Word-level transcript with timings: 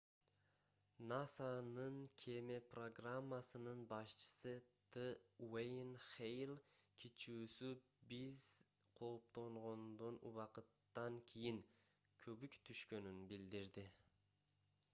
насанын 1.09 1.97
кеме 2.21 2.55
программасынын 2.69 3.83
башчысы 3.91 4.53
т 4.95 5.03
уэйен 5.47 5.91
хэйл 6.05 6.53
кичүүсү 7.03 7.69
биз 8.13 8.39
кооптонгондон 9.01 10.17
убакыттан 10.31 11.21
кийин 11.33 11.61
көбүк 12.27 12.57
түшкөнүн 12.71 13.21
билдирди 13.35 13.85